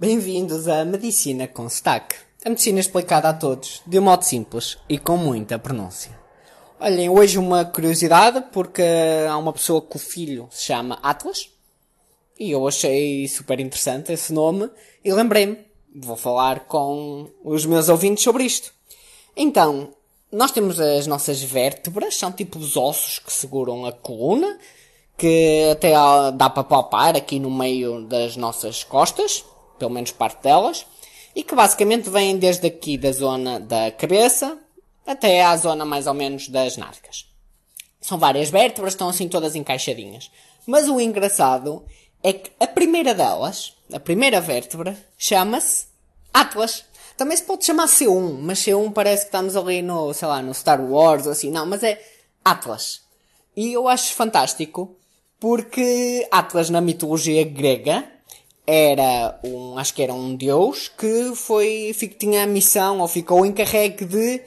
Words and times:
Bem-vindos 0.00 0.66
à 0.66 0.82
Medicina 0.82 1.46
com 1.46 1.68
Sotaque. 1.68 2.16
A 2.42 2.48
medicina 2.48 2.80
explicada 2.80 3.28
a 3.28 3.34
todos, 3.34 3.82
de 3.86 3.98
um 3.98 4.02
modo 4.02 4.22
simples 4.22 4.78
e 4.88 4.96
com 4.96 5.18
muita 5.18 5.58
pronúncia. 5.58 6.18
Olhem, 6.80 7.10
hoje 7.10 7.36
uma 7.36 7.66
curiosidade, 7.66 8.42
porque 8.50 8.82
há 9.28 9.36
uma 9.36 9.52
pessoa 9.52 9.82
que 9.82 9.96
o 9.96 9.98
filho 9.98 10.48
se 10.50 10.64
chama 10.64 10.98
Atlas, 11.02 11.50
e 12.38 12.50
eu 12.50 12.66
achei 12.66 13.28
super 13.28 13.60
interessante 13.60 14.10
esse 14.10 14.32
nome, 14.32 14.70
e 15.04 15.12
lembrei-me, 15.12 15.58
vou 15.94 16.16
falar 16.16 16.60
com 16.60 17.28
os 17.44 17.66
meus 17.66 17.90
ouvintes 17.90 18.24
sobre 18.24 18.44
isto. 18.44 18.72
Então, 19.36 19.92
nós 20.32 20.50
temos 20.50 20.80
as 20.80 21.06
nossas 21.06 21.42
vértebras, 21.42 22.16
são 22.16 22.32
tipo 22.32 22.58
os 22.58 22.74
ossos 22.74 23.18
que 23.18 23.30
seguram 23.30 23.84
a 23.84 23.92
coluna, 23.92 24.58
que 25.18 25.68
até 25.70 25.92
dá 26.32 26.48
para 26.48 26.64
palpar 26.64 27.14
aqui 27.14 27.38
no 27.38 27.50
meio 27.50 28.06
das 28.06 28.34
nossas 28.34 28.82
costas, 28.82 29.44
pelo 29.80 29.90
menos 29.90 30.12
parte 30.12 30.44
delas, 30.44 30.86
e 31.34 31.42
que 31.42 31.54
basicamente 31.54 32.08
vêm 32.08 32.36
desde 32.36 32.68
aqui 32.68 32.96
da 32.96 33.10
zona 33.10 33.58
da 33.58 33.90
cabeça 33.90 34.58
até 35.06 35.42
à 35.42 35.56
zona 35.56 35.84
mais 35.84 36.06
ou 36.06 36.14
menos 36.14 36.48
das 36.48 36.76
narcas. 36.76 37.26
São 38.00 38.18
várias 38.18 38.50
vértebras, 38.50 38.92
estão 38.92 39.08
assim 39.08 39.28
todas 39.28 39.56
encaixadinhas. 39.56 40.30
Mas 40.66 40.88
o 40.88 41.00
engraçado 41.00 41.84
é 42.22 42.32
que 42.32 42.50
a 42.60 42.66
primeira 42.66 43.14
delas, 43.14 43.74
a 43.92 43.98
primeira 43.98 44.40
vértebra, 44.40 44.96
chama-se 45.18 45.86
Atlas. 46.32 46.84
Também 47.16 47.36
se 47.36 47.42
pode 47.42 47.64
chamar 47.64 47.86
C1, 47.86 48.38
mas 48.40 48.60
C1 48.60 48.92
parece 48.92 49.22
que 49.24 49.28
estamos 49.28 49.56
ali 49.56 49.82
no, 49.82 50.12
sei 50.14 50.28
lá, 50.28 50.42
no 50.42 50.54
Star 50.54 50.80
Wars 50.80 51.26
ou 51.26 51.32
assim. 51.32 51.50
Não, 51.50 51.66
mas 51.66 51.82
é 51.82 52.00
Atlas. 52.44 53.02
E 53.56 53.72
eu 53.72 53.88
acho 53.88 54.14
fantástico 54.14 54.96
porque 55.38 56.26
Atlas 56.30 56.70
na 56.70 56.80
mitologia 56.80 57.44
grega 57.44 58.04
era 58.72 59.40
um, 59.42 59.76
acho 59.76 59.92
que 59.92 60.02
era 60.02 60.14
um 60.14 60.36
deus 60.36 60.88
que 60.88 61.34
foi, 61.34 61.94
tinha 62.18 62.44
a 62.44 62.46
missão 62.46 63.00
ou 63.00 63.08
ficou 63.08 63.44
encarregue 63.44 64.04
de 64.04 64.40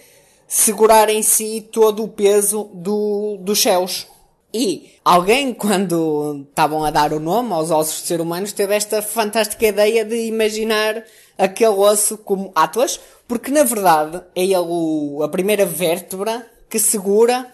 segurar 0.47 1.09
em 1.09 1.21
si 1.21 1.67
todo 1.69 2.03
o 2.03 2.07
peso 2.07 2.69
do, 2.73 3.37
dos 3.41 3.61
céus. 3.61 4.07
E 4.53 4.91
alguém, 5.03 5.53
quando 5.53 6.45
estavam 6.47 6.85
a 6.85 6.91
dar 6.91 7.11
o 7.11 7.19
nome 7.19 7.51
aos 7.51 7.69
ossos 7.69 8.01
de 8.01 8.07
ser 8.07 8.21
humanos, 8.21 8.53
teve 8.53 8.73
esta 8.75 9.01
fantástica 9.01 9.67
ideia 9.67 10.05
de 10.05 10.27
imaginar 10.27 11.03
aquele 11.37 11.71
osso 11.71 12.17
como 12.17 12.51
Atlas, 12.55 12.99
porque 13.27 13.51
na 13.51 13.63
verdade 13.63 14.23
é 14.35 14.43
ele 14.43 14.55
o, 14.55 15.21
a 15.21 15.27
primeira 15.27 15.65
vértebra 15.65 16.49
que 16.69 16.79
segura, 16.79 17.51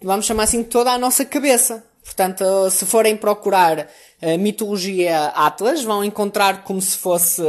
vamos 0.00 0.24
chamar 0.24 0.44
assim, 0.44 0.62
toda 0.62 0.90
a 0.90 0.98
nossa 0.98 1.24
cabeça. 1.24 1.84
Portanto, 2.08 2.70
se 2.70 2.86
forem 2.86 3.14
procurar 3.14 3.86
a 4.22 4.38
mitologia 4.38 5.26
Atlas, 5.26 5.84
vão 5.84 6.02
encontrar 6.02 6.64
como 6.64 6.80
se 6.80 6.96
fosse 6.96 7.42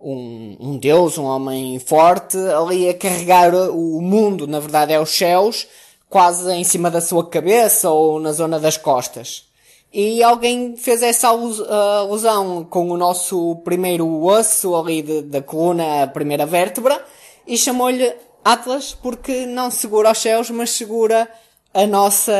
um, 0.00 0.56
um 0.58 0.76
deus, 0.76 1.16
um 1.16 1.22
homem 1.24 1.78
forte, 1.78 2.36
ali 2.36 2.88
a 2.88 2.94
carregar 2.94 3.54
o 3.54 4.02
mundo, 4.02 4.48
na 4.48 4.58
verdade 4.58 4.92
é 4.92 5.00
os 5.00 5.10
céus, 5.10 5.68
quase 6.10 6.50
em 6.50 6.64
cima 6.64 6.90
da 6.90 7.00
sua 7.00 7.24
cabeça 7.24 7.88
ou 7.88 8.18
na 8.18 8.32
zona 8.32 8.58
das 8.58 8.76
costas. 8.76 9.44
E 9.92 10.24
alguém 10.24 10.76
fez 10.76 11.00
essa 11.00 11.28
alusão 11.28 12.64
com 12.64 12.90
o 12.90 12.96
nosso 12.96 13.56
primeiro 13.64 14.24
osso 14.24 14.74
ali 14.74 15.02
de, 15.02 15.22
da 15.22 15.40
coluna, 15.40 16.02
a 16.02 16.06
primeira 16.08 16.44
vértebra, 16.44 17.00
e 17.46 17.56
chamou-lhe 17.56 18.12
Atlas 18.44 18.92
porque 18.92 19.46
não 19.46 19.70
segura 19.70 20.10
os 20.10 20.18
céus, 20.18 20.50
mas 20.50 20.70
segura 20.70 21.30
a 21.74 21.86
nossa 21.86 22.32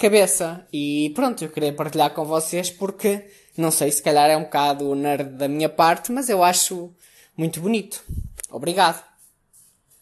cabeça. 0.00 0.64
E 0.72 1.10
pronto, 1.14 1.42
eu 1.44 1.50
queria 1.50 1.72
partilhar 1.72 2.10
com 2.14 2.24
vocês 2.24 2.70
porque, 2.70 3.26
não 3.56 3.70
sei, 3.72 3.90
se 3.90 4.00
calhar 4.00 4.30
é 4.30 4.36
um 4.36 4.44
bocado 4.44 4.94
nerd 4.94 5.30
da 5.30 5.48
minha 5.48 5.68
parte, 5.68 6.12
mas 6.12 6.28
eu 6.28 6.42
acho 6.42 6.94
muito 7.36 7.60
bonito. 7.60 8.02
Obrigado. 8.50 9.02